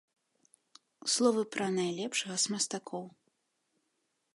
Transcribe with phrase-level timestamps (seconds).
[1.15, 3.05] Словы пра найлепшага з мастакоў.